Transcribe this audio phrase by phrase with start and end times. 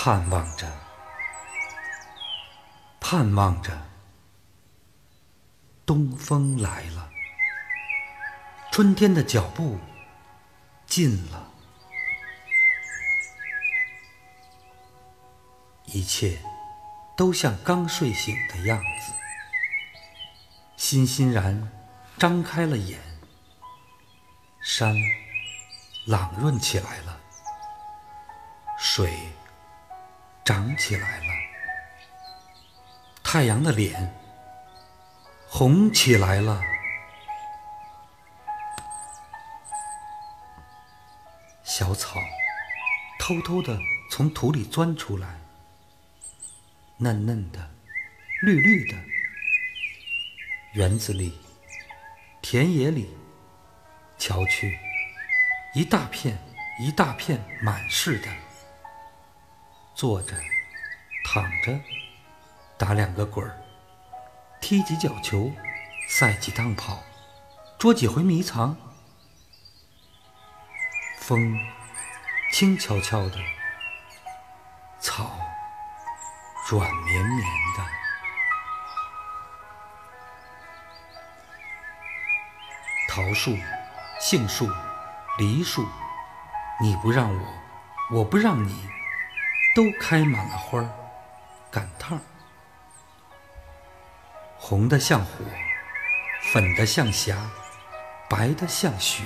[0.00, 0.64] 盼望着，
[3.00, 3.76] 盼望着，
[5.84, 7.10] 东风来了，
[8.70, 9.76] 春天的脚步
[10.86, 11.50] 近了，
[15.86, 16.38] 一切
[17.16, 19.12] 都像刚睡醒的样子，
[20.76, 21.72] 欣欣然
[22.16, 23.00] 张开了眼，
[24.62, 24.94] 山
[26.06, 27.20] 朗润起来了，
[28.78, 29.12] 水。
[30.48, 31.26] 长起来了，
[33.22, 34.14] 太阳的脸
[35.46, 36.62] 红起来了，
[41.62, 42.18] 小草
[43.20, 43.78] 偷偷的
[44.10, 45.38] 从土里钻出来，
[46.96, 47.70] 嫩嫩的，
[48.40, 48.96] 绿绿的。
[50.72, 51.38] 园子里，
[52.40, 53.14] 田野里，
[54.16, 54.78] 瞧去，
[55.74, 56.38] 一大片
[56.80, 58.47] 一大片满是的。
[59.98, 60.36] 坐着，
[61.24, 61.76] 躺着，
[62.78, 63.60] 打两个滚儿，
[64.60, 65.50] 踢几脚球，
[66.08, 67.02] 赛几趟跑，
[67.80, 68.76] 捉几回迷藏。
[71.18, 71.58] 风
[72.52, 73.38] 轻悄悄的，
[75.00, 75.36] 草
[76.68, 77.42] 软绵绵
[77.76, 77.84] 的。
[83.08, 83.58] 桃树、
[84.20, 84.70] 杏树、
[85.38, 85.84] 梨树，
[86.80, 87.48] 你不让我，
[88.12, 88.88] 我不让你。
[89.78, 90.90] 都开满了花儿，
[91.70, 92.20] 赶趟儿，
[94.58, 95.44] 红的像火，
[96.52, 97.36] 粉的像霞，
[98.28, 99.22] 白的像雪。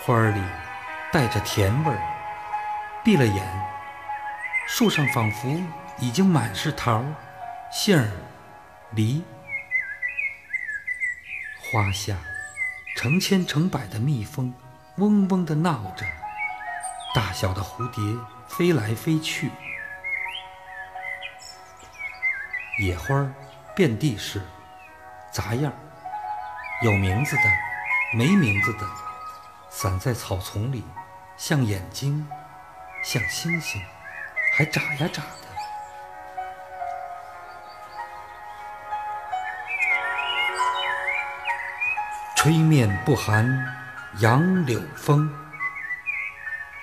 [0.00, 0.42] 花儿里
[1.12, 2.00] 带着甜味儿，
[3.04, 3.46] 闭了眼，
[4.66, 5.56] 树上仿佛
[6.00, 7.04] 已经满是桃、
[7.70, 8.10] 杏儿、
[8.90, 9.22] 梨。
[11.60, 12.16] 花下
[12.96, 14.52] 成千成百的蜜蜂。
[14.98, 16.06] 嗡嗡地闹着，
[17.14, 18.02] 大小的蝴蝶
[18.48, 19.50] 飞来飞去，
[22.78, 23.30] 野花
[23.74, 24.40] 遍地是，
[25.30, 25.70] 杂样
[26.82, 27.42] 有名字的，
[28.14, 28.86] 没名字的，
[29.68, 30.82] 散在草丛里，
[31.36, 32.26] 像眼睛，
[33.04, 33.78] 像星星，
[34.54, 35.46] 还眨呀眨的。
[42.34, 43.85] 吹面不寒。
[44.20, 45.30] 杨柳风，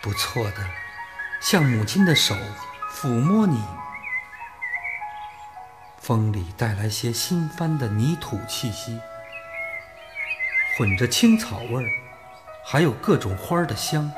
[0.03, 0.57] 不错的，
[1.41, 2.35] 像母亲的手
[2.91, 3.59] 抚摸你。
[5.99, 8.99] 风里带来些新翻的泥土气息，
[10.77, 11.89] 混着青草味儿，
[12.67, 14.11] 还有各种花的香，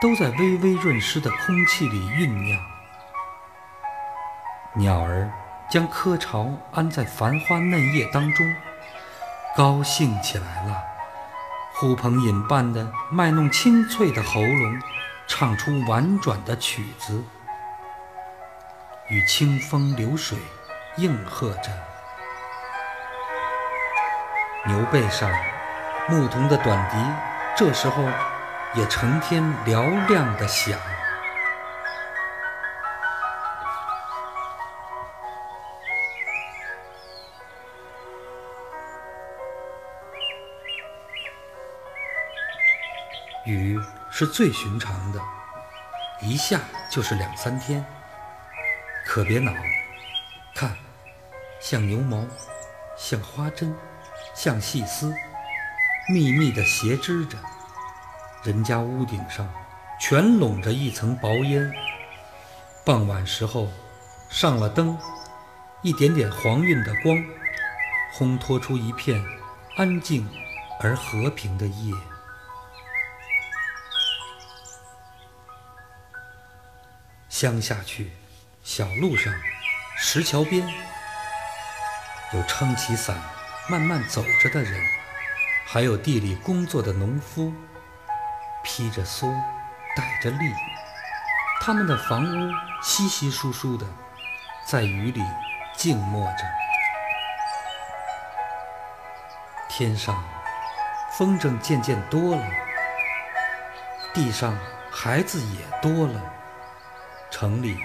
[0.00, 2.58] 都在微微润湿的空气里酝酿。
[4.74, 5.30] 鸟儿
[5.70, 8.54] 将窠巢安在繁花嫩叶当中，
[9.54, 10.91] 高兴起来了。
[11.82, 14.80] 呼朋引伴的卖弄清脆的喉咙，
[15.26, 17.20] 唱出婉转的曲子，
[19.08, 20.38] 与清风流水
[20.96, 21.72] 应和着。
[24.64, 25.28] 牛背上
[26.08, 26.96] 牧童的短笛，
[27.56, 28.04] 这时候
[28.74, 30.78] 也成天嘹亮的响。
[43.44, 43.80] 雨
[44.10, 45.20] 是最寻常的，
[46.20, 46.60] 一下
[46.90, 47.84] 就是两三天。
[49.04, 49.52] 可别恼，
[50.54, 50.76] 看，
[51.60, 52.24] 像牛毛，
[52.96, 53.74] 像花针，
[54.32, 55.12] 像细丝，
[56.08, 57.36] 密密的斜织着。
[58.44, 59.48] 人家屋顶上
[60.00, 61.72] 全笼着一层薄烟。
[62.84, 63.68] 傍晚时候，
[64.30, 64.96] 上了灯，
[65.82, 67.16] 一点点黄晕的光，
[68.14, 69.20] 烘托出一片
[69.76, 70.28] 安静
[70.80, 71.92] 而和平的夜。
[77.42, 78.12] 乡下去，
[78.62, 79.34] 小路上，
[79.96, 80.64] 石桥边，
[82.32, 83.20] 有撑起伞
[83.68, 84.80] 慢慢走着的人，
[85.66, 87.52] 还有地里工作的农夫，
[88.62, 89.34] 披着蓑，
[89.96, 90.54] 戴着笠，
[91.60, 93.84] 他们的房屋稀稀疏疏的，
[94.64, 95.20] 在雨里
[95.76, 96.44] 静默着。
[99.68, 100.22] 天上
[101.18, 102.46] 风筝渐渐多了，
[104.14, 104.56] 地上
[104.92, 106.22] 孩子也多了。
[107.32, 107.76] 城里、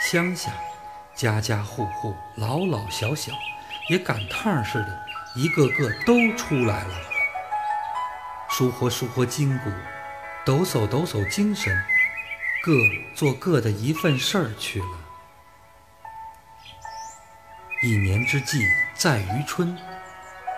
[0.00, 0.50] 乡下，
[1.14, 3.32] 家家户户、老老小小，
[3.90, 5.06] 也赶趟似的，
[5.36, 6.94] 一个个都出来了，
[8.48, 9.70] 舒活舒活筋骨，
[10.44, 11.72] 抖擞抖擞精神，
[12.62, 12.72] 各
[13.14, 14.98] 做各的一份事儿去了。
[17.82, 19.76] 一年之计在于春，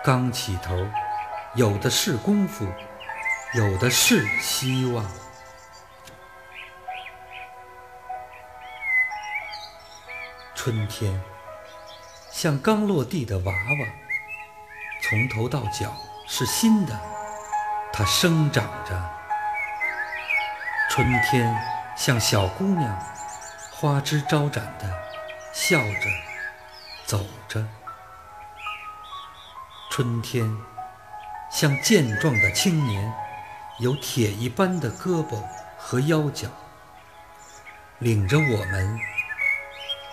[0.03, 0.87] 刚起头，
[1.55, 2.65] 有的是功夫，
[3.53, 5.05] 有的是希望。
[10.63, 11.19] 春天
[12.31, 13.87] 像刚落地的娃娃，
[15.01, 15.91] 从头到脚
[16.27, 17.01] 是新的，
[17.91, 19.09] 它生长着。
[20.87, 21.51] 春天
[21.97, 22.95] 像小姑娘，
[23.71, 24.87] 花枝招展的
[25.51, 26.07] 笑着
[27.07, 27.65] 走着。
[29.89, 30.55] 春天
[31.49, 33.11] 像健壮的青年，
[33.79, 35.41] 有铁一般的胳膊
[35.75, 36.49] 和腰脚，
[37.97, 39.10] 领着我们。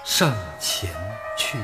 [0.09, 0.91] 上前
[1.37, 1.59] 去。